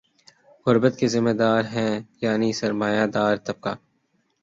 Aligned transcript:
غربت 0.65 0.93
کے 0.99 1.07
ذمہ 1.13 1.33
دار 1.41 1.61
ہیں 1.75 1.93
یعنی 2.23 2.49
سر 2.59 2.71
ما 2.79 2.87
یہ 2.95 3.05
دار 3.15 3.35
طبقہ 3.45 3.73